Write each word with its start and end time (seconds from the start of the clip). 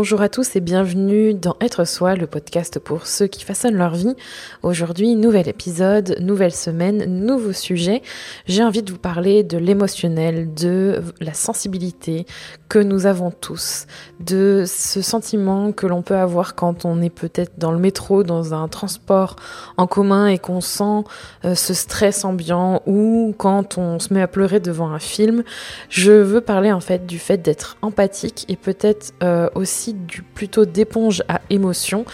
Bonjour 0.00 0.22
à 0.22 0.28
tous 0.28 0.54
et 0.54 0.60
bienvenue 0.60 1.34
dans 1.34 1.56
Être 1.60 1.84
Soi, 1.84 2.14
le 2.14 2.28
podcast 2.28 2.78
pour 2.78 3.08
ceux 3.08 3.26
qui 3.26 3.42
façonnent 3.42 3.74
leur 3.74 3.96
vie. 3.96 4.14
Aujourd'hui, 4.62 5.16
nouvel 5.16 5.48
épisode, 5.48 6.18
nouvelle 6.20 6.54
semaine, 6.54 7.04
nouveau 7.04 7.52
sujet. 7.52 8.02
J'ai 8.46 8.62
envie 8.62 8.84
de 8.84 8.92
vous 8.92 8.98
parler 8.98 9.42
de 9.42 9.58
l'émotionnel, 9.58 10.54
de 10.54 11.02
la 11.20 11.34
sensibilité 11.34 12.26
que 12.68 12.78
nous 12.78 13.06
avons 13.06 13.32
tous, 13.32 13.86
de 14.20 14.62
ce 14.68 15.02
sentiment 15.02 15.72
que 15.72 15.88
l'on 15.88 16.02
peut 16.02 16.16
avoir 16.16 16.54
quand 16.54 16.84
on 16.84 17.02
est 17.02 17.10
peut-être 17.10 17.58
dans 17.58 17.72
le 17.72 17.78
métro, 17.78 18.22
dans 18.22 18.54
un 18.54 18.68
transport 18.68 19.34
en 19.78 19.88
commun 19.88 20.28
et 20.28 20.38
qu'on 20.38 20.60
sent 20.60 21.02
euh, 21.44 21.56
ce 21.56 21.74
stress 21.74 22.24
ambiant 22.24 22.82
ou 22.86 23.34
quand 23.36 23.78
on 23.78 23.98
se 23.98 24.14
met 24.14 24.22
à 24.22 24.28
pleurer 24.28 24.60
devant 24.60 24.90
un 24.90 25.00
film. 25.00 25.42
Je 25.88 26.12
veux 26.12 26.40
parler 26.40 26.70
en 26.70 26.80
fait 26.80 27.04
du 27.04 27.18
fait 27.18 27.38
d'être 27.38 27.78
empathique 27.82 28.44
et 28.48 28.54
peut-être 28.54 29.12
euh, 29.24 29.48
aussi 29.56 29.87
du 29.92 30.22
plutôt 30.22 30.64
d'éponge 30.64 31.22
à 31.28 31.40
émotion. 31.50 32.04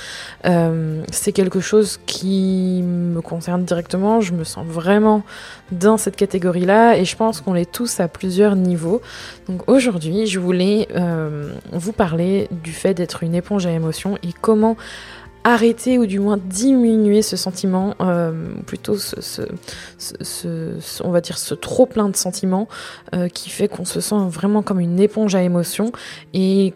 Euh, 0.47 1.03
c'est 1.11 1.33
quelque 1.33 1.61
chose 1.61 2.01
qui 2.07 2.83
me 2.83 3.21
concerne 3.21 3.65
directement. 3.65 4.21
Je 4.21 4.33
me 4.33 4.45
sens 4.45 4.67
vraiment 4.67 5.23
dans 5.73 5.97
cette 5.97 6.17
catégorie-là 6.17 6.97
et 6.97 7.05
je 7.05 7.17
pense 7.17 7.41
qu'on 7.41 7.55
est 7.55 7.71
tous 7.71 8.01
à 8.01 8.09
plusieurs 8.09 8.57
niveaux. 8.57 9.01
Donc 9.49 9.69
aujourd'hui, 9.69 10.27
je 10.27 10.39
voulais 10.39 10.89
euh, 10.95 11.53
vous 11.73 11.93
parler 11.93 12.49
du 12.51 12.73
fait 12.73 12.95
d'être 12.95 13.23
une 13.23 13.35
éponge 13.35 13.67
à 13.67 13.71
émotion 13.71 14.19
et 14.23 14.31
comment 14.41 14.77
arrêter 15.47 15.99
ou 15.99 16.07
du 16.07 16.21
moins 16.21 16.39
diminuer 16.39 17.21
ce 17.21 17.37
sentiment, 17.37 17.95
euh, 18.01 18.55
plutôt 18.65 18.97
ce, 18.97 19.43
on 21.03 21.11
va 21.11 21.21
dire 21.21 21.37
ce 21.37 21.55
trop 21.55 21.85
plein 21.85 22.09
de 22.09 22.17
sentiments 22.17 22.67
qui 23.35 23.51
fait 23.51 23.69
qu'on 23.69 23.85
se 23.85 24.01
sent 24.01 24.27
vraiment 24.31 24.63
comme 24.63 24.81
une 24.81 24.99
éponge 24.99 25.35
à 25.35 25.43
émotion 25.43 25.93
et 26.33 26.73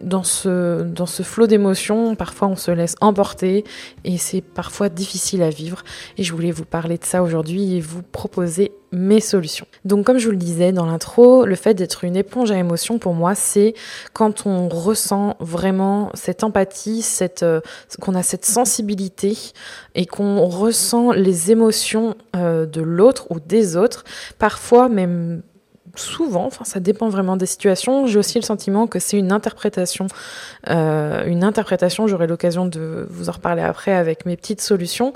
dans 0.00 0.22
ce, 0.22 0.82
dans 0.82 1.06
ce 1.06 1.22
flot 1.22 1.46
d'émotions, 1.46 2.14
parfois 2.14 2.48
on 2.48 2.56
se 2.56 2.70
laisse 2.70 2.94
emporter 3.00 3.64
et 4.04 4.18
c'est 4.18 4.40
parfois 4.40 4.88
difficile 4.88 5.42
à 5.42 5.50
vivre. 5.50 5.82
Et 6.18 6.22
je 6.22 6.32
voulais 6.32 6.50
vous 6.50 6.64
parler 6.64 6.98
de 6.98 7.04
ça 7.04 7.22
aujourd'hui 7.22 7.76
et 7.76 7.80
vous 7.80 8.02
proposer 8.02 8.72
mes 8.92 9.20
solutions. 9.20 9.66
Donc 9.84 10.04
comme 10.04 10.18
je 10.18 10.26
vous 10.26 10.32
le 10.32 10.36
disais 10.36 10.72
dans 10.72 10.86
l'intro, 10.86 11.44
le 11.44 11.54
fait 11.54 11.74
d'être 11.74 12.04
une 12.04 12.16
éponge 12.16 12.50
à 12.50 12.56
émotions 12.56 12.98
pour 12.98 13.14
moi, 13.14 13.34
c'est 13.34 13.74
quand 14.12 14.46
on 14.46 14.68
ressent 14.68 15.36
vraiment 15.38 16.10
cette 16.14 16.42
empathie, 16.42 17.02
cette 17.02 17.42
euh, 17.42 17.60
qu'on 18.00 18.14
a 18.14 18.22
cette 18.22 18.44
sensibilité 18.44 19.36
et 19.94 20.06
qu'on 20.06 20.44
ressent 20.46 21.12
les 21.12 21.52
émotions 21.52 22.16
euh, 22.34 22.66
de 22.66 22.80
l'autre 22.80 23.30
ou 23.30 23.38
des 23.38 23.76
autres, 23.76 24.04
parfois 24.38 24.88
même 24.88 25.42
souvent, 26.00 26.50
ça 26.64 26.80
dépend 26.80 27.08
vraiment 27.08 27.36
des 27.36 27.46
situations, 27.46 28.06
j'ai 28.06 28.18
aussi 28.18 28.38
le 28.38 28.44
sentiment 28.44 28.86
que 28.86 28.98
c'est 28.98 29.16
une 29.16 29.32
interprétation. 29.32 30.06
Euh, 30.68 31.24
une 31.26 31.44
interprétation, 31.44 32.06
j'aurai 32.06 32.26
l'occasion 32.26 32.66
de 32.66 33.06
vous 33.10 33.28
en 33.28 33.32
reparler 33.32 33.62
après 33.62 33.92
avec 33.92 34.26
mes 34.26 34.36
petites 34.36 34.60
solutions. 34.60 35.12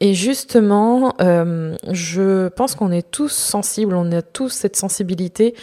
Et 0.00 0.14
justement, 0.14 1.14
euh, 1.20 1.76
je 1.90 2.48
pense 2.48 2.74
qu'on 2.74 2.90
est 2.90 3.08
tous 3.10 3.32
sensibles, 3.32 3.94
on 3.94 4.10
a 4.12 4.22
tous 4.22 4.50
cette 4.50 4.76
sensibilité 4.76 5.54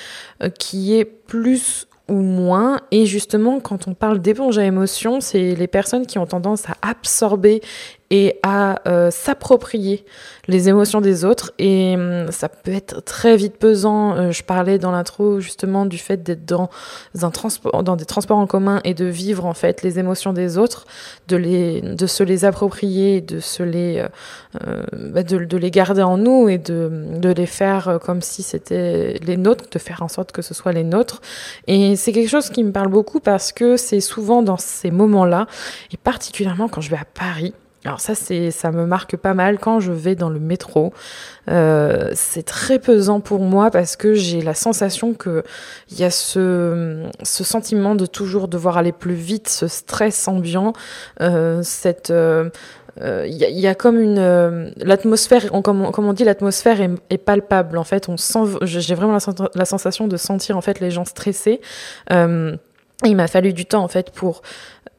euh, 0.42 0.50
qui 0.50 0.98
est 0.98 1.06
plus 1.06 1.88
ou 2.08 2.16
moins. 2.16 2.82
Et 2.92 3.06
justement, 3.06 3.60
quand 3.60 3.88
on 3.88 3.94
parle 3.94 4.20
d'éponge 4.20 4.58
à 4.58 4.66
émotion, 4.66 5.22
c'est 5.22 5.56
les 5.56 5.68
personnes 5.68 6.06
qui 6.06 6.20
ont 6.20 6.26
tendance 6.26 6.70
à 6.70 6.76
absorber 6.82 7.62
et 8.12 8.40
à 8.44 8.82
euh, 8.88 9.10
s'approprier 9.10 10.06
les 10.48 10.68
émotions 10.68 11.00
des 11.02 11.24
autres. 11.24 11.54
Et 11.58 11.96
hum, 11.96 12.30
ça 12.30 12.50
peut 12.50 12.74
être 12.74 13.04
très 13.04 13.38
vite 13.38 13.58
pesant. 13.58 14.16
Euh, 14.16 14.32
je 14.32 14.44
parlais 14.44 14.78
dans 14.78 14.92
l'intro 14.92 15.40
justement 15.40 15.86
du 15.86 15.98
fait 15.98 16.22
d'être 16.22 16.46
dans 16.46 16.70
un 17.22 17.32
dans 17.82 17.96
des 17.96 18.06
transports 18.06 18.38
en 18.38 18.48
commun 18.48 18.82
et 18.84 18.94
de 18.94 19.06
vivre 19.06 19.46
en 19.46 19.54
fait 19.54 19.82
les 19.82 19.98
émotions 19.98 20.34
des 20.34 20.58
autres, 20.58 20.86
de 21.30 21.38
les, 21.38 21.82
de 21.82 22.06
se 22.06 22.24
les 22.24 22.44
approprier, 22.44 23.22
de 23.22 23.40
se 23.40 23.64
les, 23.64 24.06
euh, 24.68 24.84
bah, 24.94 25.24
de, 25.24 25.38
de, 25.46 25.58
les 25.58 25.72
garder 25.72 26.02
en 26.02 26.18
nous 26.18 26.50
et 26.50 26.58
de, 26.58 26.92
de 27.18 27.30
les 27.30 27.46
faire 27.46 28.00
comme 28.04 28.22
si 28.22 28.44
c'était 28.44 29.16
les 29.24 29.38
nôtres, 29.38 29.70
de 29.72 29.80
faire 29.80 30.04
en 30.04 30.10
sorte 30.10 30.34
que 30.34 30.42
ce 30.42 30.54
soit 30.54 30.74
les 30.74 30.84
nôtres. 30.84 31.22
Et 31.68 31.96
c'est 31.96 32.12
quelque 32.12 32.30
chose 32.30 32.50
qui 32.50 32.64
me 32.66 32.74
parle 32.74 32.90
beaucoup 32.90 33.22
parce 33.22 33.54
que 33.54 33.78
c'est 33.78 34.02
souvent 34.02 34.42
dans 34.42 34.58
ces 34.58 34.92
moments-là, 34.92 35.48
et 35.94 35.98
particulièrement 35.98 36.68
quand 36.68 36.82
je 36.82 36.90
vais 36.90 36.98
à 36.98 37.06
Paris, 37.14 37.54
alors 37.84 38.00
ça, 38.00 38.14
c'est, 38.14 38.52
ça 38.52 38.72
me 38.72 38.86
marque 38.86 39.18
pas 39.18 39.34
mal 39.34 39.58
quand 39.58 39.80
je 39.80 39.92
vais 39.92 40.14
dans 40.14 40.30
le 40.30 40.40
métro. 40.40 40.94
Euh, 41.50 42.12
c'est 42.14 42.44
très 42.44 42.78
pesant 42.78 43.22
pour 43.22 43.40
moi 43.40 43.72
parce 43.72 43.96
que 43.96 44.14
j'ai 44.14 44.42
la 44.42 44.54
sensation 44.54 45.16
que 45.16 45.44
il 45.90 46.00
y 46.00 46.04
a 46.04 46.12
ce, 46.12 47.08
ce 47.24 47.44
sentiment 47.44 47.96
de 47.96 48.06
toujours 48.06 48.48
devoir 48.48 48.78
aller 48.78 48.92
plus 48.92 49.16
vite, 49.16 49.50
ce 49.50 49.68
stress 49.68 50.28
ambiant, 50.28 50.74
euh, 51.22 51.62
cette 51.64 52.12
il 52.98 53.04
euh, 53.04 53.26
y, 53.26 53.68
a 53.68 53.74
comme 53.74 54.00
une 54.00 54.74
l'atmosphère, 54.78 55.50
comme, 55.64 55.92
comme, 55.92 56.06
on 56.06 56.14
dit, 56.14 56.26
l'atmosphère 56.26 56.82
est, 56.82 57.18
palpable. 57.18 57.78
En 57.78 57.86
fait, 57.86 58.10
on 58.10 58.18
sent, 58.18 58.58
j'ai 58.64 58.96
vraiment 58.96 59.14
la, 59.14 59.50
la, 59.56 59.66
sensation 59.66 60.10
de 60.10 60.18
sentir 60.18 60.58
en 60.58 60.62
fait 60.62 60.82
les 60.82 60.92
gens 60.92 61.06
stressés. 61.06 61.62
il 62.12 63.16
m'a 63.16 63.28
fallu 63.28 63.54
du 63.54 63.66
temps 63.66 63.84
en 63.84 63.88
fait 63.88 64.12
pour 64.12 64.42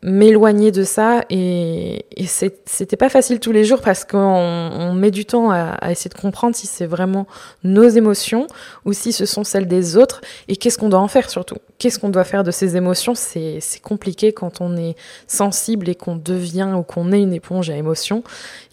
m'éloigner 0.03 0.73
de 0.73 0.83
ça 0.83 1.25
et, 1.31 2.07
et 2.17 2.27
c'était 2.27 2.97
pas 2.97 3.09
facile 3.09 3.39
tous 3.39 3.53
les 3.53 3.65
jours 3.65 3.81
parce 3.81 4.05
qu'on 4.05 4.93
met 4.95 5.13
du 5.13 5.25
temps 5.25 5.51
à, 5.53 5.91
essayer 5.91 6.09
de 6.09 6.21
comprendre 6.21 6.57
si 6.57 6.67
c'est 6.67 6.87
vraiment 6.87 7.27
nos 7.63 7.89
émotions 7.89 8.49
ou 8.85 8.93
si 8.93 9.13
ce 9.13 9.27
sont 9.27 9.45
celles 9.45 9.69
des 9.69 9.97
autres 9.97 10.21
et 10.49 10.57
qu'est-ce 10.57 10.77
qu'on 10.77 10.89
doit 10.89 11.01
en 11.01 11.09
faire 11.09 11.31
surtout. 11.31 11.57
Qu'est-ce 11.79 11.99
qu'on 11.99 12.11
doit 12.11 12.25
faire 12.25 12.43
de 12.43 12.51
ces 12.51 12.77
émotions? 12.77 13.15
C'est 13.15 13.61
compliqué 13.83 14.33
quand 14.33 14.61
on 14.61 14.77
est 14.77 14.97
sensible 15.27 15.89
et 15.89 15.95
qu'on 15.95 16.17
devient 16.17 16.75
ou 16.77 16.83
qu'on 16.83 17.13
est 17.13 17.21
une 17.21 17.33
éponge 17.33 17.71
à 17.71 17.77
émotions. 17.77 18.23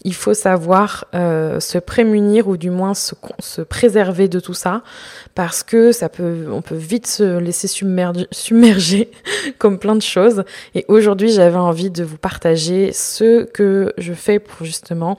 Il 0.04 0.14
faut 0.14 0.34
savoir 0.34 1.06
euh, 1.14 1.60
se 1.60 1.78
prémunir 1.78 2.48
ou 2.48 2.56
du 2.56 2.70
moins 2.70 2.94
se, 2.94 3.14
se, 3.38 3.62
préserver 3.62 4.28
de 4.28 4.40
tout 4.40 4.54
ça 4.54 4.82
parce 5.34 5.62
que 5.62 5.92
ça 5.92 6.08
peut, 6.08 6.46
on 6.52 6.62
peut 6.62 6.76
vite 6.76 7.06
se 7.06 7.38
laisser 7.38 7.68
submerger, 7.68 8.26
submerger 8.32 9.10
comme 9.58 9.78
plein 9.78 9.96
de 9.96 10.02
choses 10.02 10.44
et 10.74 10.84
aujourd'hui 10.88 11.19
j'avais 11.28 11.56
envie 11.56 11.90
de 11.90 12.04
vous 12.04 12.18
partager 12.18 12.92
ce 12.92 13.44
que 13.44 13.92
je 13.98 14.12
fais 14.12 14.38
pour 14.38 14.64
justement 14.64 15.16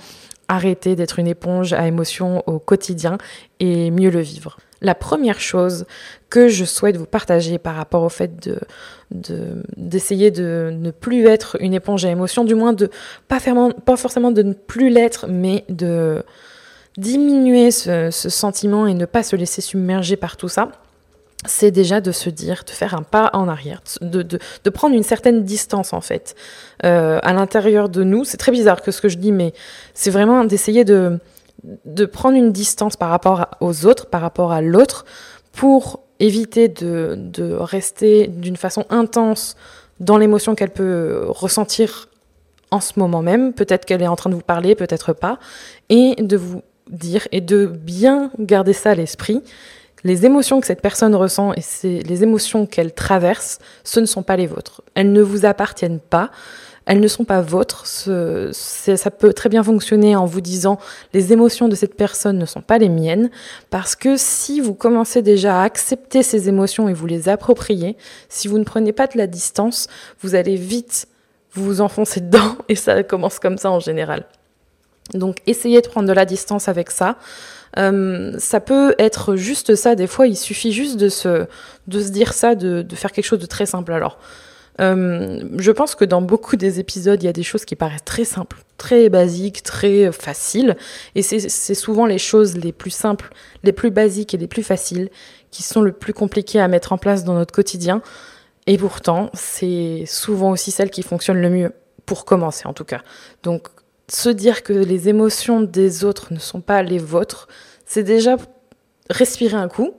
arrêter 0.48 0.96
d'être 0.96 1.20
une 1.20 1.28
éponge 1.28 1.74
à 1.74 1.88
émotions 1.88 2.44
au 2.46 2.60
quotidien 2.60 3.18
et 3.60 3.90
mieux 3.90 4.10
le 4.10 4.20
vivre. 4.20 4.58
La 4.82 4.96
première 4.96 5.40
chose 5.40 5.86
que 6.30 6.48
je 6.48 6.66
souhaite 6.66 6.98
vous 6.98 7.06
partager 7.06 7.58
par 7.58 7.76
rapport 7.76 8.04
au 8.04 8.10
fait 8.10 8.44
de 8.46 8.60
d'essayer 9.76 10.32
de, 10.32 10.72
ne 10.74 10.90
plus 10.92 11.26
être 11.28 11.58
une 11.60 11.74
éponge 11.74 12.06
à 12.06 12.10
émotions, 12.10 12.46
du 12.46 12.56
moins 12.56 12.74
de 12.74 12.90
pas, 13.28 13.40
pas 13.86 13.98
forcément 13.98 14.32
de 14.32 14.42
ne 14.42 14.54
plus 14.54 14.90
l'être, 14.90 15.28
mais 15.28 15.66
de 15.68 16.24
diminuer 16.98 17.72
ce 17.72 18.10
sentiment 18.10 18.88
et 18.88 18.94
ne 18.94 19.06
pas 19.06 19.24
se 19.24 19.36
laisser 19.36 19.62
submerger 19.62 20.16
par 20.16 20.38
tout 20.38 20.48
ça 20.48 20.72
c'est 21.46 21.72
déjà 21.72 22.02
de 22.02 22.12
se 22.12 22.30
dire, 22.30 22.64
de 22.66 22.72
faire 22.72 22.94
un 22.94 23.04
pas 23.04 23.32
en 23.34 23.48
arrière, 23.48 23.82
de, 24.02 24.22
de, 24.22 24.40
de 24.64 24.70
prendre 24.70 24.96
une 24.96 25.04
certaine 25.04 25.44
distance 25.44 25.94
en 25.94 26.02
fait 26.02 26.36
euh, 26.86 27.20
à 27.24 27.34
l'intérieur 27.34 27.90
de 27.90 28.04
nous. 28.04 28.26
C'est 28.26 28.38
très 28.38 28.52
bizarre 28.52 28.82
que 28.82 28.92
ce 28.92 29.02
que 29.02 29.10
je 29.10 29.18
dis, 29.18 29.32
mais 29.32 29.54
c'est 29.94 30.12
vraiment 30.12 30.46
d'essayer 30.46 30.86
de, 30.86 31.20
de 31.86 32.06
prendre 32.06 32.38
une 32.38 32.52
distance 32.52 32.96
par 32.96 33.10
rapport 33.10 33.48
aux 33.60 33.86
autres, 33.86 34.06
par 34.08 34.22
rapport 34.22 34.52
à 34.52 34.62
l'autre, 34.62 35.06
pour 35.52 36.02
éviter 36.20 36.68
de, 36.68 37.16
de 37.18 37.54
rester 37.54 38.28
d'une 38.28 38.58
façon 38.58 38.86
intense 38.90 39.56
dans 40.00 40.18
l'émotion 40.18 40.54
qu'elle 40.54 40.70
peut 40.70 41.26
ressentir 41.28 42.10
en 42.70 42.80
ce 42.80 42.94
moment 42.98 43.24
même. 43.24 43.54
Peut-être 43.54 43.86
qu'elle 43.86 44.02
est 44.04 44.08
en 44.08 44.16
train 44.16 44.30
de 44.30 44.36
vous 44.36 44.42
parler, 44.42 44.76
peut-être 44.76 45.14
pas, 45.14 45.40
et 45.90 46.16
de 46.20 46.38
vous 46.38 46.62
dire 46.90 47.28
et 47.32 47.42
de 47.42 47.66
bien 47.66 48.32
garder 48.38 48.74
ça 48.74 48.92
à 48.92 48.96
l'esprit 48.96 49.42
les 50.04 50.26
émotions 50.26 50.60
que 50.60 50.68
cette 50.68 50.82
personne 50.82 51.16
ressent 51.16 51.54
et 51.54 52.04
les 52.04 52.24
émotions 52.24 52.66
qu'elle 52.66 52.94
traverse, 52.94 53.60
ce 53.84 54.00
ne 54.00 54.06
sont 54.06 54.24
pas 54.24 54.36
les 54.36 54.48
vôtres. 54.48 54.82
Elles 54.96 55.12
ne 55.12 55.22
vous 55.22 55.46
appartiennent 55.46 56.00
pas. 56.00 56.32
Elles 56.86 57.00
ne 57.00 57.08
sont 57.08 57.26
pas 57.26 57.42
vôtres. 57.42 57.86
Ça 57.86 59.12
peut 59.12 59.34
très 59.34 59.50
bien 59.50 59.64
fonctionner 59.64 60.16
en 60.16 60.26
vous 60.26 60.42
disant 60.42 60.80
les 61.14 61.32
émotions 61.32 61.68
de 61.68 61.76
cette 61.76 61.96
personne 61.96 62.38
ne 62.40 62.46
sont 62.46 62.62
pas 62.62 62.80
les 62.80 62.90
miennes, 62.90 63.30
parce 63.70 63.96
que 63.96 64.18
si 64.18 64.60
vous 64.60 64.74
commencez 64.74 65.22
déjà 65.22 65.62
à 65.62 65.64
accepter 65.64 66.24
ces 66.24 66.50
émotions 66.50 66.90
et 66.90 66.94
vous 66.94 67.06
les 67.06 67.30
appropriez, 67.30 67.98
si 68.30 68.48
vous 68.48 68.58
ne 68.58 68.64
prenez 68.64 68.94
pas 68.94 69.08
de 69.08 69.18
la 69.18 69.28
distance, 69.28 69.88
vous 70.22 70.34
allez 70.34 70.56
vite 70.56 71.08
vous 71.54 71.82
enfoncer 71.82 72.20
dedans 72.22 72.58
et 72.68 72.76
ça 72.76 73.04
commence 73.04 73.38
comme 73.38 73.58
ça 73.58 73.70
en 73.70 73.80
général. 73.80 74.26
Donc 75.14 75.38
essayez 75.46 75.82
de 75.82 75.88
prendre 75.88 76.08
de 76.08 76.14
la 76.14 76.26
distance 76.26 76.68
avec 76.68 76.90
ça. 76.90 77.18
Euh, 77.78 78.34
ça 78.38 78.60
peut 78.60 78.96
être 79.00 79.36
juste 79.36 79.76
ça, 79.76 79.96
des 79.96 80.08
fois 80.08 80.28
il 80.28 80.36
suffit 80.36 80.74
juste 80.74 80.98
de 80.98 81.08
se, 81.08 81.46
de 81.88 82.02
se 82.02 82.10
dire 82.10 82.34
ça, 82.34 82.56
de, 82.56 82.82
de 82.82 82.96
faire 82.96 83.12
quelque 83.12 83.26
chose 83.26 83.40
de 83.40 83.46
très 83.46 83.66
simple. 83.66 83.94
Alors, 83.94 84.20
euh, 84.80 85.44
je 85.58 85.72
pense 85.72 85.96
que 85.96 86.06
dans 86.06 86.22
beaucoup 86.22 86.56
des 86.56 86.80
épisodes, 86.80 87.22
il 87.22 87.26
y 87.26 87.30
a 87.30 87.34
des 87.34 87.44
choses 87.44 87.66
qui 87.66 87.76
paraissent 87.76 88.04
très 88.06 88.26
simples, 88.26 88.58
très 88.78 89.10
basiques, 89.10 89.64
très 89.64 90.12
faciles, 90.12 90.76
et 91.16 91.22
c'est 91.22 91.76
souvent 91.76 92.06
les 92.06 92.18
choses 92.18 92.58
les 92.58 92.72
plus 92.72 92.92
simples, 92.92 93.30
les 93.64 93.74
plus 93.74 93.92
basiques 93.92 94.34
et 94.34 94.38
les 94.38 94.48
plus 94.48 94.64
faciles 94.64 95.10
qui 95.52 95.64
sont 95.64 95.82
le 95.82 95.92
plus 95.92 96.14
compliquées 96.14 96.60
à 96.60 96.68
mettre 96.68 96.94
en 96.94 96.98
place 96.98 97.24
dans 97.24 97.34
notre 97.34 97.54
quotidien. 97.54 98.02
Et 98.68 98.78
pourtant, 98.78 99.30
c'est 99.34 100.04
souvent 100.08 100.52
aussi 100.52 100.72
celle 100.72 100.90
qui 100.90 101.04
fonctionne 101.04 101.42
le 101.42 101.50
mieux, 101.50 101.72
pour 102.06 102.26
commencer 102.26 102.68
en 102.68 102.74
tout 102.74 102.86
cas. 102.86 103.02
Donc, 103.44 103.68
se 104.12 104.30
dire 104.30 104.64
que 104.64 104.74
les 104.74 105.08
émotions 105.08 105.62
des 105.62 106.04
autres 106.04 106.34
ne 106.34 106.40
sont 106.40 106.60
pas 106.60 106.84
les 106.84 106.98
vôtres, 106.98 107.48
c'est 107.86 108.04
déjà 108.04 108.36
respirer 109.10 109.56
un 109.56 109.70
coup, 109.70 109.92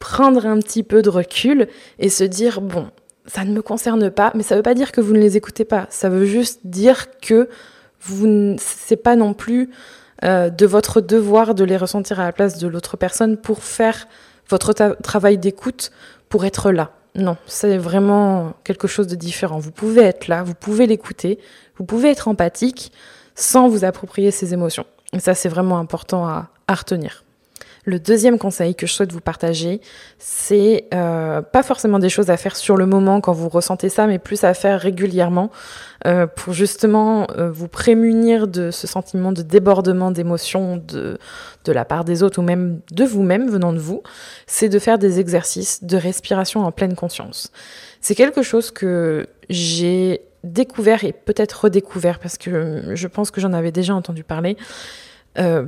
prendre 0.00 0.46
un 0.46 0.58
petit 0.58 0.82
peu 0.82 1.00
de 1.00 1.10
recul 1.10 1.68
et 2.00 2.08
se 2.08 2.24
dire, 2.24 2.60
bon, 2.60 2.88
ça 3.26 3.44
ne 3.44 3.52
me 3.52 3.62
concerne 3.62 4.10
pas, 4.10 4.32
mais 4.34 4.42
ça 4.42 4.56
ne 4.56 4.58
veut 4.58 4.64
pas 4.64 4.74
dire 4.74 4.90
que 4.90 5.00
vous 5.00 5.12
ne 5.12 5.20
les 5.20 5.36
écoutez 5.36 5.64
pas. 5.64 5.86
Ça 5.90 6.08
veut 6.08 6.24
juste 6.24 6.60
dire 6.64 7.06
que 7.20 7.48
vous, 8.00 8.56
c'est 8.58 8.96
pas 8.96 9.14
non 9.14 9.32
plus 9.32 9.70
euh, 10.24 10.50
de 10.50 10.66
votre 10.66 11.00
devoir 11.00 11.54
de 11.54 11.62
les 11.62 11.76
ressentir 11.76 12.18
à 12.18 12.24
la 12.24 12.32
place 12.32 12.58
de 12.58 12.66
l'autre 12.66 12.96
personne 12.96 13.36
pour 13.36 13.62
faire 13.62 14.08
votre 14.48 14.72
travail 15.02 15.38
d'écoute, 15.38 15.92
pour 16.28 16.44
être 16.44 16.72
là. 16.72 16.90
Non, 17.14 17.36
c'est 17.46 17.78
vraiment 17.78 18.54
quelque 18.64 18.88
chose 18.88 19.06
de 19.06 19.14
différent. 19.14 19.60
Vous 19.60 19.70
pouvez 19.70 20.02
être 20.02 20.26
là, 20.26 20.42
vous 20.42 20.54
pouvez 20.54 20.86
l'écouter, 20.88 21.38
vous 21.76 21.84
pouvez 21.84 22.10
être 22.10 22.26
empathique 22.26 22.92
sans 23.40 23.68
vous 23.68 23.84
approprier 23.84 24.30
ses 24.30 24.52
émotions. 24.52 24.86
Et 25.12 25.20
ça, 25.20 25.34
c'est 25.34 25.48
vraiment 25.48 25.78
important 25.78 26.26
à, 26.26 26.48
à 26.68 26.74
retenir. 26.74 27.24
Le 27.86 27.98
deuxième 27.98 28.38
conseil 28.38 28.74
que 28.74 28.86
je 28.86 28.92
souhaite 28.92 29.10
vous 29.10 29.22
partager, 29.22 29.80
c'est 30.18 30.84
euh, 30.92 31.40
pas 31.40 31.62
forcément 31.62 31.98
des 31.98 32.10
choses 32.10 32.28
à 32.28 32.36
faire 32.36 32.54
sur 32.54 32.76
le 32.76 32.84
moment 32.84 33.22
quand 33.22 33.32
vous 33.32 33.48
ressentez 33.48 33.88
ça, 33.88 34.06
mais 34.06 34.18
plus 34.18 34.44
à 34.44 34.52
faire 34.52 34.78
régulièrement 34.78 35.50
euh, 36.06 36.26
pour 36.26 36.52
justement 36.52 37.26
euh, 37.38 37.50
vous 37.50 37.68
prémunir 37.68 38.46
de 38.46 38.70
ce 38.70 38.86
sentiment 38.86 39.32
de 39.32 39.40
débordement 39.40 40.10
d'émotions 40.10 40.76
de, 40.76 41.18
de 41.64 41.72
la 41.72 41.86
part 41.86 42.04
des 42.04 42.22
autres 42.22 42.40
ou 42.40 42.42
même 42.42 42.80
de 42.92 43.04
vous-même 43.04 43.48
venant 43.48 43.72
de 43.72 43.78
vous. 43.78 44.02
C'est 44.46 44.68
de 44.68 44.78
faire 44.78 44.98
des 44.98 45.18
exercices 45.18 45.82
de 45.82 45.96
respiration 45.96 46.66
en 46.66 46.72
pleine 46.72 46.94
conscience. 46.94 47.50
C'est 48.02 48.14
quelque 48.14 48.42
chose 48.42 48.70
que 48.70 49.26
j'ai 49.48 50.20
découvert 50.44 51.04
et 51.04 51.12
peut-être 51.12 51.64
redécouvert 51.64 52.18
parce 52.18 52.38
que 52.38 52.94
je 52.94 53.06
pense 53.08 53.30
que 53.30 53.40
j'en 53.40 53.52
avais 53.52 53.72
déjà 53.72 53.94
entendu 53.94 54.24
parler. 54.24 54.56
Euh, 55.38 55.64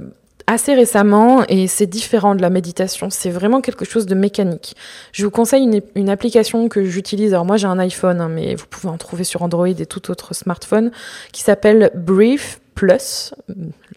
assez 0.47 0.75
récemment 0.75 1.45
et 1.49 1.67
c'est 1.67 1.87
différent 1.87 2.35
de 2.35 2.43
la 2.43 2.51
méditation. 2.51 3.11
C'est 3.11 3.31
vraiment 3.31 3.61
quelque 3.61 3.85
chose 3.85 4.07
de 4.07 4.15
mécanique. 4.15 4.75
Je 5.13 5.25
vous 5.25 5.31
conseille 5.31 5.63
une, 5.63 5.81
une 5.95 6.09
application 6.09 6.69
que 6.69 6.85
j'utilise. 6.85 7.33
Alors 7.33 7.45
moi 7.45 7.57
j'ai 7.57 7.67
un 7.67 7.79
iPhone, 7.79 8.21
hein, 8.21 8.29
mais 8.29 8.55
vous 8.55 8.67
pouvez 8.69 8.89
en 8.89 8.99
trouver 8.99 9.25
sur 9.25 9.43
Android 9.43 9.69
et 9.69 9.87
tout 9.87 10.11
autre 10.11 10.35
smartphone 10.35 10.91
qui 11.33 11.43
s'appelle 11.43 11.91
Brief 11.95 12.61
Plus, 12.75 13.35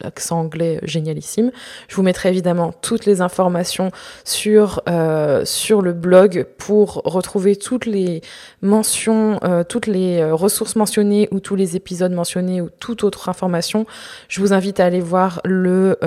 l'accent 0.01 0.39
anglais 0.39 0.79
génialissime. 0.83 1.51
Je 1.87 1.95
vous 1.95 2.03
mettrai 2.03 2.29
évidemment 2.29 2.73
toutes 2.81 3.05
les 3.05 3.21
informations 3.21 3.91
sur, 4.23 4.81
euh, 4.89 5.43
le 5.81 5.93
blog 5.93 6.45
pour 6.57 7.01
retrouver 7.05 7.55
toutes 7.55 7.85
les 7.85 8.21
mentions, 8.61 9.39
euh, 9.43 9.63
toutes 9.63 9.87
les 9.87 10.19
euh, 10.19 10.35
ressources 10.35 10.75
mentionnées 10.75 11.27
ou 11.31 11.39
tous 11.39 11.55
les 11.55 11.75
épisodes 11.75 12.11
mentionnés 12.11 12.61
ou 12.61 12.69
toute 12.69 13.03
autre 13.03 13.29
information. 13.29 13.85
Je 14.27 14.41
vous 14.41 14.53
invite 14.53 14.79
à 14.79 14.85
aller 14.85 15.01
voir 15.01 15.41
le 15.43 15.97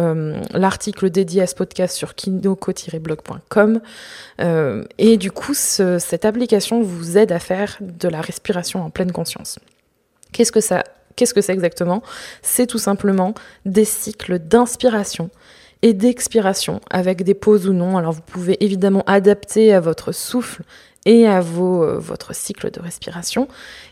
l'article 0.54 1.10
dédié 1.10 1.42
à 1.42 1.46
ce 1.46 1.54
podcast 1.54 1.96
sur 1.96 2.14
kinoko-blog.com. 2.14 3.80
et 4.98 5.16
du 5.16 5.30
coup, 5.30 5.54
cette 5.54 6.24
application 6.24 6.82
vous 6.82 7.18
aide 7.18 7.32
à 7.32 7.38
faire 7.38 7.76
de 7.80 8.08
la 8.08 8.20
respiration 8.20 8.84
en 8.84 8.90
pleine 8.90 9.12
conscience. 9.12 9.58
Qu'est-ce 10.32 10.52
que 10.52 10.60
ça 10.60 10.84
Qu'est-ce 11.18 11.34
que 11.34 11.40
c'est 11.40 11.52
exactement? 11.52 12.00
C'est 12.42 12.68
tout 12.68 12.78
simplement 12.78 13.34
des 13.66 13.84
cycles 13.84 14.38
d'inspiration 14.38 15.30
et 15.82 15.92
d'expiration 15.92 16.80
avec 16.90 17.24
des 17.24 17.34
pauses 17.34 17.66
ou 17.66 17.72
non. 17.72 17.98
Alors 17.98 18.12
vous 18.12 18.22
pouvez 18.22 18.62
évidemment 18.64 19.02
adapter 19.08 19.74
à 19.74 19.80
votre 19.80 20.12
souffle 20.12 20.62
et 21.06 21.26
à 21.26 21.40
euh, 21.40 21.98
votre 21.98 22.36
cycle 22.36 22.70
de 22.70 22.80
respiration. 22.80 23.48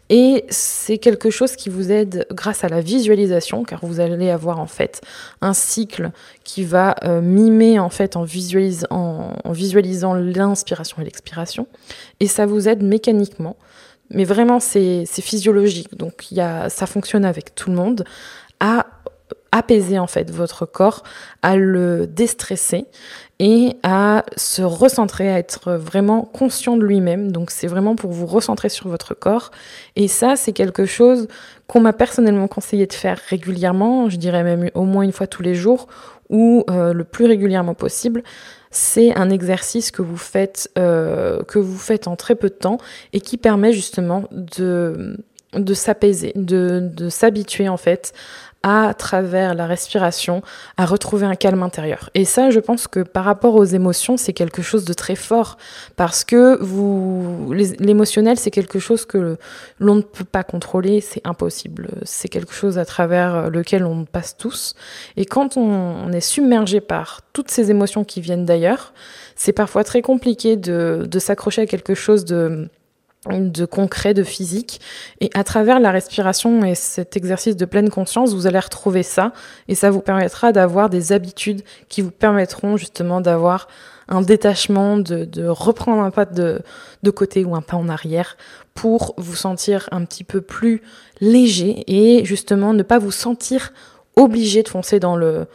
Et 0.08 0.44
c'est 0.50 0.98
quelque 0.98 1.30
chose 1.30 1.56
qui 1.56 1.68
vous 1.68 1.90
aide 1.90 2.28
grâce 2.30 2.62
à 2.62 2.68
la 2.68 2.80
visualisation, 2.80 3.64
car 3.64 3.84
vous 3.84 3.98
allez 3.98 4.30
avoir 4.30 4.60
en 4.60 4.68
fait 4.68 5.00
un 5.40 5.52
cycle 5.52 6.12
qui 6.44 6.62
va 6.62 6.94
euh, 7.02 7.20
mimer 7.20 7.80
en 7.80 7.90
fait 7.90 8.14
en 8.14 8.22
visualisant 8.22 10.14
l'inspiration 10.14 10.98
et 11.00 11.04
l'expiration. 11.04 11.66
Et 12.20 12.28
ça 12.28 12.46
vous 12.46 12.68
aide 12.68 12.84
mécaniquement 12.84 13.56
mais 14.10 14.24
vraiment 14.24 14.60
c'est 14.60 15.04
physiologique, 15.06 15.96
donc 15.96 16.30
y 16.30 16.40
a, 16.40 16.68
ça 16.68 16.86
fonctionne 16.86 17.24
avec 17.24 17.54
tout 17.54 17.70
le 17.70 17.76
monde, 17.76 18.04
à 18.60 18.86
apaiser 19.52 19.98
en 19.98 20.06
fait 20.06 20.30
votre 20.30 20.66
corps, 20.66 21.02
à 21.42 21.56
le 21.56 22.06
déstresser 22.06 22.84
et 23.38 23.76
à 23.82 24.24
se 24.36 24.62
recentrer, 24.62 25.30
à 25.32 25.38
être 25.38 25.72
vraiment 25.72 26.22
conscient 26.22 26.76
de 26.76 26.84
lui-même. 26.84 27.32
Donc 27.32 27.50
c'est 27.50 27.66
vraiment 27.66 27.96
pour 27.96 28.10
vous 28.12 28.26
recentrer 28.26 28.68
sur 28.68 28.88
votre 28.88 29.14
corps. 29.14 29.50
Et 29.94 30.08
ça, 30.08 30.36
c'est 30.36 30.52
quelque 30.52 30.84
chose 30.84 31.28
qu'on 31.66 31.80
m'a 31.80 31.92
personnellement 31.92 32.48
conseillé 32.48 32.86
de 32.86 32.92
faire 32.92 33.18
régulièrement, 33.28 34.08
je 34.08 34.16
dirais 34.16 34.42
même 34.42 34.70
au 34.74 34.84
moins 34.84 35.02
une 35.02 35.12
fois 35.12 35.26
tous 35.26 35.42
les 35.42 35.54
jours, 35.54 35.86
ou 36.28 36.64
euh, 36.70 36.92
le 36.92 37.04
plus 37.04 37.26
régulièrement 37.26 37.74
possible, 37.74 38.22
c'est 38.76 39.16
un 39.16 39.30
exercice 39.30 39.90
que 39.90 40.02
vous 40.02 40.18
faites 40.18 40.70
euh, 40.76 41.42
que 41.44 41.58
vous 41.58 41.78
faites 41.78 42.08
en 42.08 42.14
très 42.14 42.34
peu 42.34 42.50
de 42.50 42.54
temps 42.54 42.76
et 43.14 43.20
qui 43.20 43.38
permet 43.38 43.72
justement 43.72 44.24
de 44.32 45.16
de 45.54 45.72
s'apaiser, 45.72 46.32
de, 46.34 46.80
de 46.82 47.08
s'habituer 47.08 47.70
en 47.70 47.78
fait 47.78 48.12
à 48.66 48.94
travers 48.94 49.54
la 49.54 49.64
respiration 49.64 50.42
à 50.76 50.86
retrouver 50.86 51.24
un 51.24 51.36
calme 51.36 51.62
intérieur. 51.62 52.10
Et 52.14 52.24
ça, 52.24 52.50
je 52.50 52.58
pense 52.58 52.88
que 52.88 52.98
par 52.98 53.24
rapport 53.24 53.54
aux 53.54 53.64
émotions, 53.64 54.16
c'est 54.16 54.32
quelque 54.32 54.60
chose 54.60 54.84
de 54.84 54.92
très 54.92 55.14
fort 55.14 55.56
parce 55.94 56.24
que 56.24 56.60
vous, 56.60 57.52
l'émotionnel, 57.78 58.36
c'est 58.36 58.50
quelque 58.50 58.80
chose 58.80 59.06
que 59.06 59.36
l'on 59.78 59.94
ne 59.94 60.00
peut 60.00 60.24
pas 60.24 60.42
contrôler, 60.42 61.00
c'est 61.00 61.24
impossible. 61.24 61.90
C'est 62.02 62.26
quelque 62.26 62.52
chose 62.52 62.76
à 62.76 62.84
travers 62.84 63.50
lequel 63.50 63.84
on 63.84 64.04
passe 64.04 64.36
tous. 64.36 64.74
Et 65.16 65.26
quand 65.26 65.56
on, 65.56 66.10
est 66.12 66.20
submergé 66.20 66.80
par 66.80 67.20
toutes 67.32 67.52
ces 67.52 67.70
émotions 67.70 68.02
qui 68.02 68.20
viennent 68.20 68.46
d'ailleurs, 68.46 68.92
c'est 69.36 69.52
parfois 69.52 69.84
très 69.84 70.02
compliqué 70.02 70.56
de 70.56 71.18
s'accrocher 71.20 71.62
à 71.62 71.66
quelque 71.66 71.94
chose 71.94 72.24
de 72.24 72.68
de 73.30 73.64
concret, 73.64 74.14
de 74.14 74.22
physique. 74.22 74.80
Et 75.20 75.30
à 75.34 75.44
travers 75.44 75.80
la 75.80 75.90
respiration 75.90 76.64
et 76.64 76.74
cet 76.74 77.16
exercice 77.16 77.56
de 77.56 77.64
pleine 77.64 77.90
conscience, 77.90 78.34
vous 78.34 78.46
allez 78.46 78.58
retrouver 78.58 79.02
ça. 79.02 79.32
Et 79.68 79.74
ça 79.74 79.90
vous 79.90 80.00
permettra 80.00 80.52
d'avoir 80.52 80.90
des 80.90 81.12
habitudes 81.12 81.62
qui 81.88 82.02
vous 82.02 82.10
permettront 82.10 82.76
justement 82.76 83.20
d'avoir 83.20 83.68
un 84.08 84.22
détachement, 84.22 84.96
de, 84.96 85.48
reprendre 85.48 86.02
un 86.02 86.10
pas 86.10 86.24
de, 86.24 86.60
de 87.02 87.10
côté 87.10 87.44
ou 87.44 87.56
un 87.56 87.62
pas 87.62 87.76
en 87.76 87.88
arrière 87.88 88.36
pour 88.74 89.14
vous 89.16 89.34
sentir 89.34 89.88
un 89.90 90.04
petit 90.04 90.22
peu 90.22 90.40
plus 90.40 90.82
léger 91.20 91.82
et 91.88 92.24
justement 92.24 92.72
ne 92.72 92.82
pas 92.82 92.98
vous 92.98 93.10
sentir 93.10 93.72
obligé 94.14 94.62
de 94.62 94.68
foncer 94.68 95.00
dans 95.00 95.16
le, 95.16 95.46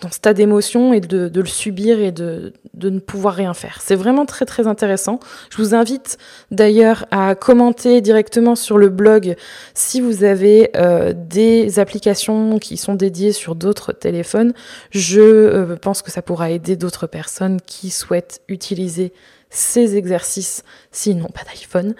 dans 0.00 0.10
ce 0.10 0.20
tas 0.20 0.34
d'émotions 0.34 0.92
et 0.92 1.00
de, 1.00 1.30
le 1.34 1.46
subir 1.46 1.98
et 1.98 2.12
de, 2.12 2.52
de 2.74 2.90
ne 2.90 3.00
pouvoir 3.00 3.34
rien 3.34 3.54
faire. 3.54 3.80
C'est 3.82 3.96
vraiment 3.96 4.26
très 4.26 4.44
très 4.44 4.66
intéressant. 4.66 5.18
Je 5.50 5.56
vous 5.56 5.74
invite 5.74 6.18
d'ailleurs 6.50 7.06
à 7.10 7.34
commenter 7.34 8.00
directement 8.00 8.54
sur 8.54 8.78
le 8.78 8.88
blog 8.88 9.36
si 9.74 10.00
vous 10.00 10.24
avez 10.24 10.70
euh, 10.76 11.12
des 11.16 11.78
applications 11.78 12.58
qui 12.58 12.76
sont 12.76 12.94
dédiées 12.94 13.32
sur 13.32 13.54
d'autres 13.54 13.92
téléphones. 13.92 14.52
Je 14.90 15.20
euh, 15.20 15.76
pense 15.76 16.02
que 16.02 16.10
ça 16.10 16.22
pourra 16.22 16.50
aider 16.50 16.76
d'autres 16.76 17.06
personnes 17.06 17.60
qui 17.60 17.90
souhaitent 17.90 18.40
utiliser 18.48 19.12
ces 19.50 19.96
exercices 19.96 20.62
s'ils 20.92 21.18
n'ont 21.18 21.28
pas 21.28 21.42
d'iPhone. 21.42 21.94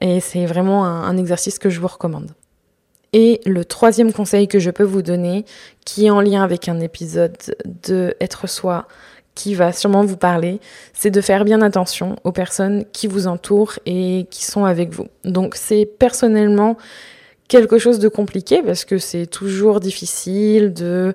Et 0.00 0.20
c'est 0.20 0.46
vraiment 0.46 0.84
un 0.84 1.16
exercice 1.16 1.58
que 1.58 1.70
je 1.70 1.80
vous 1.80 1.88
recommande. 1.88 2.30
Et 3.12 3.40
le 3.44 3.64
troisième 3.64 4.12
conseil 4.12 4.46
que 4.46 4.58
je 4.58 4.70
peux 4.70 4.84
vous 4.84 5.02
donner, 5.02 5.44
qui 5.84 6.06
est 6.06 6.10
en 6.10 6.20
lien 6.20 6.42
avec 6.42 6.68
un 6.68 6.80
épisode 6.80 7.36
de 7.82 8.14
Être 8.20 8.48
soi, 8.48 8.86
qui 9.34 9.54
va 9.54 9.72
sûrement 9.72 10.04
vous 10.04 10.16
parler, 10.16 10.60
c'est 10.92 11.10
de 11.10 11.20
faire 11.20 11.44
bien 11.44 11.62
attention 11.62 12.16
aux 12.24 12.32
personnes 12.32 12.84
qui 12.92 13.06
vous 13.06 13.26
entourent 13.26 13.78
et 13.86 14.26
qui 14.30 14.44
sont 14.44 14.64
avec 14.64 14.90
vous. 14.90 15.06
Donc 15.24 15.54
c'est 15.56 15.86
personnellement 15.86 16.76
quelque 17.50 17.78
chose 17.78 17.98
de 17.98 18.08
compliqué 18.08 18.62
parce 18.62 18.84
que 18.84 18.96
c'est 18.96 19.26
toujours 19.26 19.80
difficile 19.80 20.72
de 20.72 21.14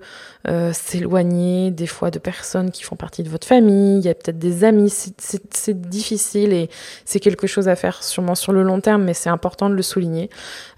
euh, 0.50 0.74
s'éloigner 0.74 1.72
des 1.72 1.88
fois 1.88 2.12
de 2.12 2.20
personnes 2.20 2.72
qui 2.72 2.84
font 2.84 2.98
partie 2.98 3.24
de 3.24 3.30
votre 3.30 3.48
famille, 3.48 4.00
il 4.00 4.06
y 4.06 4.10
a 4.10 4.14
peut-être 4.14 4.38
des 4.38 4.66
amis, 4.66 4.94
c'est 5.18 5.82
difficile 5.90 6.52
et 6.52 6.70
c'est 7.06 7.22
quelque 7.22 7.48
chose 7.48 7.70
à 7.70 7.78
faire 7.78 8.04
sûrement 8.04 8.36
sur 8.36 8.52
le 8.52 8.64
long 8.64 8.82
terme, 8.82 9.06
mais 9.06 9.14
c'est 9.14 9.30
important 9.30 9.70
de 9.70 9.76
le 9.76 9.82
souligner. 9.82 10.30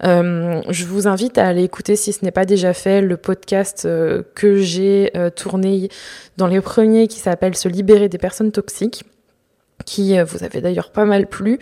Euh, 0.03 0.61
je 0.69 0.85
vous 0.85 1.07
invite 1.07 1.39
à 1.39 1.47
aller 1.47 1.63
écouter, 1.63 1.95
si 1.95 2.13
ce 2.13 2.23
n'est 2.23 2.31
pas 2.31 2.45
déjà 2.45 2.73
fait, 2.73 3.01
le 3.01 3.17
podcast 3.17 3.85
euh, 3.85 4.21
que 4.35 4.57
j'ai 4.57 5.11
tourné 5.35 5.89
dans 6.37 6.47
les 6.47 6.61
premiers 6.61 7.07
qui 7.07 7.17
s'appelle 7.17 7.55
Se 7.55 7.67
libérer 7.67 8.09
des 8.09 8.19
personnes 8.19 8.51
toxiques 8.51 9.03
qui 9.85 10.17
euh, 10.17 10.23
vous 10.23 10.43
avez 10.43 10.61
d'ailleurs 10.61 10.91
pas 10.91 11.05
mal 11.05 11.27
plu. 11.27 11.59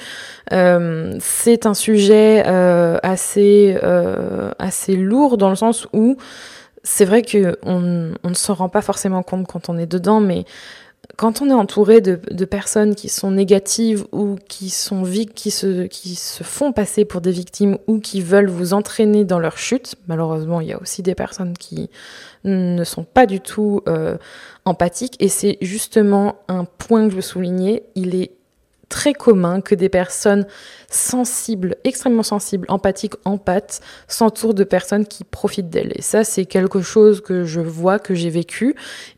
Euh, 0.53 1.15
c'est 1.19 1.65
un 1.65 1.73
sujet 1.73 2.43
euh, 2.45 2.97
assez, 3.03 3.77
assez 4.59 4.95
lourd 4.95 5.37
dans 5.37 5.49
le 5.49 5.55
sens 5.55 5.87
où 5.93 6.17
c'est 6.83 7.05
vrai 7.05 7.23
qu'on 7.23 7.55
on 8.23 8.29
ne 8.29 8.33
s'en 8.35 8.53
rend 8.53 8.69
pas 8.69 8.81
forcément 8.81 9.23
compte 9.23 9.47
quand 9.47 9.69
on 9.69 9.77
est 9.77 9.87
dedans, 9.87 10.19
mais 10.19 10.45
quand 11.17 11.41
on 11.41 11.49
est 11.49 11.53
entouré 11.53 12.01
de, 12.01 12.45
personnes 12.45 12.95
qui 12.95 13.09
sont 13.09 13.31
négatives 13.31 14.05
ou 14.11 14.37
qui 14.47 14.69
sont 14.69 15.03
qui 15.33 15.51
se, 15.51 15.87
qui 15.87 16.15
se 16.15 16.43
font 16.43 16.71
passer 16.71 17.05
pour 17.05 17.21
des 17.21 17.31
victimes 17.31 17.77
ou 17.87 17.99
qui 17.99 18.21
veulent 18.21 18.49
vous 18.49 18.73
entraîner 18.73 19.25
dans 19.25 19.39
leur 19.39 19.57
chute, 19.57 19.95
malheureusement, 20.07 20.61
il 20.61 20.67
y 20.67 20.73
a 20.73 20.81
aussi 20.81 21.01
des 21.01 21.15
personnes 21.15 21.57
qui 21.57 21.89
ne 22.43 22.83
sont 22.83 23.03
pas 23.03 23.25
du 23.25 23.39
tout 23.39 23.81
euh, 23.87 24.17
empathiques 24.65 25.15
et 25.19 25.29
c'est 25.29 25.57
justement 25.61 26.35
un 26.47 26.65
point 26.65 27.05
que 27.05 27.11
je 27.11 27.15
veux 27.15 27.21
souligner. 27.21 27.83
Il 27.95 28.15
est 28.15 28.31
très 28.95 29.13
commun 29.13 29.59
que 29.59 29.75
des 29.75 29.89
personnes 29.89 30.47
sensibles, 30.89 31.75
extrêmement 31.83 32.23
sensibles, 32.23 32.65
empathiques, 32.69 33.15
empathes, 33.25 33.81
s'entourent 34.07 34.53
de 34.53 34.63
personnes 34.63 35.05
qui 35.05 35.25
profitent 35.25 35.69
d'elles. 35.69 35.91
Et 35.95 36.01
ça, 36.01 36.23
c'est 36.23 36.45
quelque 36.45 36.79
chose 36.79 37.19
que 37.19 37.43
je 37.43 37.59
vois, 37.59 37.99
que 37.99 38.15
j'ai 38.15 38.29
vécu. 38.29 38.73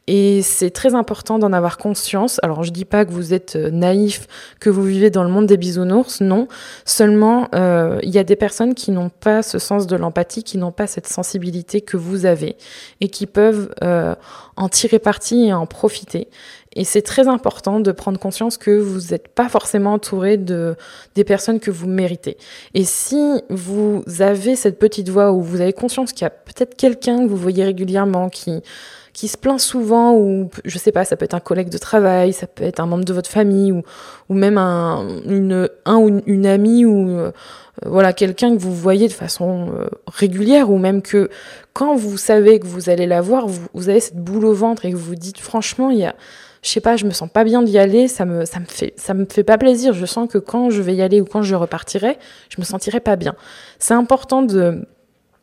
Et 0.08 0.42
c'est 0.42 0.72
très 0.72 0.96
important 0.96 1.38
d'en 1.38 1.54
avoir 1.54 1.78
conscience. 1.78 2.40
Alors, 2.42 2.64
je 2.64 2.72
dis 2.72 2.86
pas 2.86 3.06
que 3.06 3.12
vous 3.12 3.36
êtes 3.36 3.56
euh, 3.56 3.70
naïf, 3.70 4.26
que 4.60 4.72
vous 4.72 4.82
vivez 4.84 5.12
dans 5.12 5.24
le 5.24 5.30
monde 5.30 5.46
des 5.46 5.58
bisounours, 5.58 6.22
non. 6.22 6.48
Seulement, 6.84 7.48
euh, 7.54 8.00
il 8.02 8.10
y 8.10 8.18
a 8.18 8.24
des 8.24 8.36
personnes 8.36 8.74
qui 8.74 8.90
n'ont 8.90 9.10
pas 9.10 9.44
ce 9.44 9.60
sens 9.60 9.86
de 9.86 9.96
l'empathie, 9.96 10.44
qui 10.44 10.58
n'ont 10.58 10.72
pas 10.72 10.88
cette 10.88 11.08
sensibilité 11.08 11.82
que 11.82 11.98
vous 11.98 12.26
avez 12.26 12.56
et 13.00 13.10
qui 13.10 13.28
peuvent 13.28 13.70
euh, 13.84 14.16
en 14.56 14.70
tirer 14.70 14.98
parti 14.98 15.46
et 15.46 15.54
en 15.54 15.68
profiter. 15.68 16.30
Et 16.78 16.84
c'est 16.84 17.02
très 17.02 17.28
important 17.28 17.80
de 17.80 17.92
prendre 17.92 18.20
conscience 18.20 18.56
que 18.58 18.72
vous 18.72 19.10
n'êtes 19.10 19.28
pas 19.30 19.50
forcément 19.50 19.94
entouré 19.94 20.38
de 20.38 20.76
des 21.16 21.24
personnes 21.24 21.60
que 21.60 21.72
vous 21.72 21.88
méritez. 21.88 22.38
Et 22.76 22.84
si 22.84 23.42
vous 23.50 24.04
avez 24.20 24.56
cette 24.56 24.78
petite 24.78 25.10
voix 25.10 25.32
où 25.32 25.42
vous 25.42 25.60
avez 25.60 25.74
conscience 25.74 26.14
qu'il 26.14 26.22
y 26.22 26.28
a 26.28 26.30
peut-être 26.30 26.78
quelqu'un 26.78 27.24
que 27.24 27.30
vous 27.30 27.36
voyez 27.36 27.64
régulièrement 27.64 28.30
qui 28.30 28.62
qui 29.12 29.28
se 29.28 29.38
plaint 29.38 29.60
souvent 29.60 30.14
ou 30.14 30.52
je 30.64 30.78
sais 30.78 30.92
pas, 30.92 31.04
ça 31.04 31.16
peut 31.16 31.26
être 31.26 31.34
un 31.34 31.40
collègue 31.40 31.70
de 31.70 31.80
travail, 31.80 32.32
ça 32.34 32.46
peut 32.46 32.64
être 32.64 32.80
un 32.80 32.86
membre 32.86 33.06
de 33.06 33.14
votre 33.14 33.32
famille 33.32 33.72
ou 33.72 33.82
ou 34.30 34.36
même 34.36 34.60
un 34.60 35.08
une 35.26 35.68
un 35.86 35.98
ou 35.98 36.22
une 36.28 36.46
amie 36.46 36.86
ou 36.86 37.10
euh, 37.10 37.32
voilà 37.84 38.14
quelqu'un 38.14 38.56
que 38.56 38.62
vous 38.62 38.76
voyez 38.76 39.08
de 39.08 39.14
façon 39.14 39.70
euh, 39.74 39.88
régulière 40.06 40.70
ou 40.70 40.78
même 40.78 41.02
que 41.02 41.32
quand 41.74 41.96
vous 41.96 42.18
savez 42.18 42.60
que 42.60 42.68
vous 42.68 42.90
allez 42.90 43.08
la 43.08 43.22
voir, 43.22 43.48
vous, 43.48 43.68
vous 43.74 43.90
avez 43.90 44.00
cette 44.00 44.24
boule 44.24 44.46
au 44.46 44.54
ventre 44.54 44.86
et 44.86 44.92
que 44.92 44.96
vous 44.96 45.10
vous 45.10 45.16
dites 45.16 45.40
franchement 45.40 45.90
il 45.90 45.98
y 45.98 46.06
a 46.06 46.14
je 46.62 46.70
sais 46.70 46.82
pas, 46.82 46.98
je 46.98 47.06
me 47.06 47.12
sens 47.12 47.30
pas 47.30 47.44
bien 47.44 47.62
d'y 47.62 47.78
aller, 47.78 48.08
ça 48.08 48.26
me, 48.26 48.46
ça 48.46 48.60
me 48.60 48.66
fait, 48.66 48.94
ça 48.98 49.14
me 49.14 49.26
fait 49.26 49.44
pas 49.44 49.58
plaisir. 49.58 49.94
Je 49.94 50.06
sens 50.06 50.30
que 50.30 50.38
quand 50.38 50.70
je 50.70 50.82
vais 50.82 50.96
y 50.96 51.02
aller 51.02 51.22
ou 51.22 51.26
quand 51.26 51.42
je 51.42 51.56
repartirai, 51.56 52.18
je 52.50 52.56
me 52.60 52.66
sentirai 52.66 53.00
pas 53.00 53.16
bien. 53.16 53.36
C'est 53.80 53.94
important 53.94 54.42
de, 54.42 54.86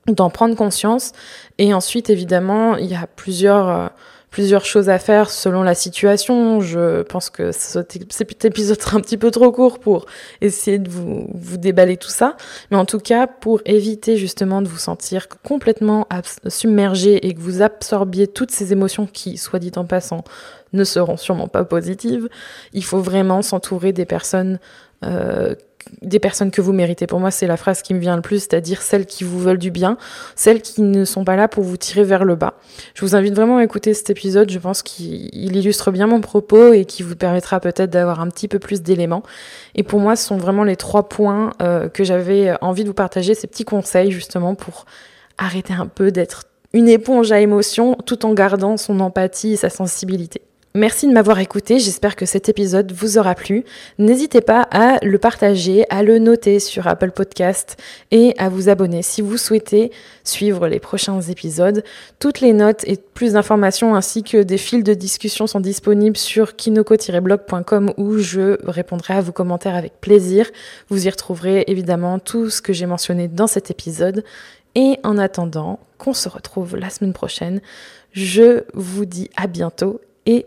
d'en 0.06 0.30
prendre 0.30 0.54
conscience. 0.56 1.12
Et 1.58 1.72
ensuite, 1.72 2.10
évidemment, 2.10 2.76
il 2.76 2.86
y 2.86 2.94
a 2.94 3.06
plusieurs, 3.06 3.68
euh, 3.68 3.86
plusieurs 4.34 4.64
choses 4.64 4.88
à 4.88 4.98
faire 4.98 5.30
selon 5.30 5.62
la 5.62 5.76
situation. 5.76 6.60
Je 6.60 7.02
pense 7.02 7.30
que 7.30 7.52
cet 7.52 8.44
épisode 8.44 8.82
sera 8.82 8.96
un 8.96 9.00
petit 9.00 9.16
peu 9.16 9.30
trop 9.30 9.52
court 9.52 9.78
pour 9.78 10.06
essayer 10.40 10.80
de 10.80 10.90
vous, 10.90 11.56
déballer 11.56 11.96
tout 11.96 12.08
ça. 12.08 12.36
Mais 12.72 12.76
en 12.76 12.84
tout 12.84 12.98
cas, 12.98 13.28
pour 13.28 13.60
éviter 13.64 14.16
justement 14.16 14.60
de 14.60 14.66
vous 14.66 14.78
sentir 14.78 15.28
complètement 15.44 16.08
submergé 16.48 17.28
et 17.28 17.32
que 17.32 17.38
vous 17.38 17.62
absorbiez 17.62 18.26
toutes 18.26 18.50
ces 18.50 18.72
émotions 18.72 19.06
qui, 19.06 19.36
soit 19.36 19.60
dit 19.60 19.70
en 19.76 19.84
passant, 19.84 20.24
ne 20.72 20.82
seront 20.82 21.16
sûrement 21.16 21.46
pas 21.46 21.62
positives, 21.62 22.28
il 22.72 22.82
faut 22.82 22.98
vraiment 22.98 23.40
s'entourer 23.40 23.92
des 23.92 24.04
personnes 24.04 24.58
euh, 25.04 25.54
des 26.02 26.18
personnes 26.18 26.50
que 26.50 26.60
vous 26.60 26.72
méritez. 26.72 27.06
Pour 27.06 27.20
moi, 27.20 27.30
c'est 27.30 27.46
la 27.46 27.56
phrase 27.56 27.82
qui 27.82 27.94
me 27.94 27.98
vient 27.98 28.16
le 28.16 28.22
plus, 28.22 28.40
c'est-à-dire 28.40 28.82
celles 28.82 29.06
qui 29.06 29.24
vous 29.24 29.38
veulent 29.38 29.58
du 29.58 29.70
bien, 29.70 29.96
celles 30.36 30.62
qui 30.62 30.82
ne 30.82 31.04
sont 31.04 31.24
pas 31.24 31.36
là 31.36 31.48
pour 31.48 31.64
vous 31.64 31.76
tirer 31.76 32.04
vers 32.04 32.24
le 32.24 32.36
bas. 32.36 32.54
Je 32.94 33.04
vous 33.04 33.14
invite 33.16 33.34
vraiment 33.34 33.58
à 33.58 33.64
écouter 33.64 33.94
cet 33.94 34.10
épisode, 34.10 34.50
je 34.50 34.58
pense 34.58 34.82
qu'il 34.82 35.56
illustre 35.56 35.90
bien 35.90 36.06
mon 36.06 36.20
propos 36.20 36.72
et 36.72 36.84
qui 36.84 37.02
vous 37.02 37.16
permettra 37.16 37.60
peut-être 37.60 37.90
d'avoir 37.90 38.20
un 38.20 38.28
petit 38.28 38.48
peu 38.48 38.58
plus 38.58 38.82
d'éléments. 38.82 39.22
Et 39.74 39.82
pour 39.82 40.00
moi, 40.00 40.16
ce 40.16 40.26
sont 40.26 40.36
vraiment 40.36 40.64
les 40.64 40.76
trois 40.76 41.08
points 41.08 41.52
euh, 41.62 41.88
que 41.88 42.04
j'avais 42.04 42.54
envie 42.60 42.82
de 42.82 42.88
vous 42.88 42.94
partager, 42.94 43.34
ces 43.34 43.46
petits 43.46 43.64
conseils 43.64 44.10
justement 44.10 44.54
pour 44.54 44.86
arrêter 45.38 45.72
un 45.72 45.86
peu 45.86 46.10
d'être 46.10 46.44
une 46.72 46.88
éponge 46.88 47.30
à 47.32 47.40
émotions 47.40 47.94
tout 48.04 48.26
en 48.26 48.34
gardant 48.34 48.76
son 48.76 49.00
empathie 49.00 49.52
et 49.52 49.56
sa 49.56 49.70
sensibilité. 49.70 50.42
Merci 50.76 51.06
de 51.06 51.12
m'avoir 51.12 51.38
écouté, 51.38 51.78
j'espère 51.78 52.16
que 52.16 52.26
cet 52.26 52.48
épisode 52.48 52.90
vous 52.90 53.16
aura 53.16 53.36
plu. 53.36 53.62
N'hésitez 54.00 54.40
pas 54.40 54.62
à 54.72 54.98
le 55.04 55.18
partager, 55.18 55.84
à 55.88 56.02
le 56.02 56.18
noter 56.18 56.58
sur 56.58 56.88
Apple 56.88 57.12
Podcast 57.12 57.76
et 58.10 58.34
à 58.38 58.48
vous 58.48 58.68
abonner 58.68 59.02
si 59.02 59.22
vous 59.22 59.36
souhaitez 59.36 59.92
suivre 60.24 60.66
les 60.66 60.80
prochains 60.80 61.20
épisodes. 61.20 61.84
Toutes 62.18 62.40
les 62.40 62.52
notes 62.52 62.82
et 62.88 62.96
plus 62.96 63.34
d'informations 63.34 63.94
ainsi 63.94 64.24
que 64.24 64.42
des 64.42 64.58
fils 64.58 64.82
de 64.82 64.94
discussion 64.94 65.46
sont 65.46 65.60
disponibles 65.60 66.16
sur 66.16 66.56
kinoko-blog.com 66.56 67.92
où 67.96 68.18
je 68.18 68.58
répondrai 68.68 69.14
à 69.14 69.20
vos 69.20 69.30
commentaires 69.30 69.76
avec 69.76 70.00
plaisir. 70.00 70.50
Vous 70.88 71.06
y 71.06 71.08
retrouverez 71.08 71.66
évidemment 71.68 72.18
tout 72.18 72.50
ce 72.50 72.60
que 72.60 72.72
j'ai 72.72 72.86
mentionné 72.86 73.28
dans 73.28 73.46
cet 73.46 73.70
épisode. 73.70 74.24
Et 74.74 74.98
en 75.04 75.18
attendant 75.18 75.78
qu'on 75.98 76.14
se 76.14 76.28
retrouve 76.28 76.74
la 76.74 76.90
semaine 76.90 77.12
prochaine, 77.12 77.60
je 78.10 78.64
vous 78.74 79.04
dis 79.04 79.30
à 79.36 79.46
bientôt 79.46 80.00
et 80.26 80.46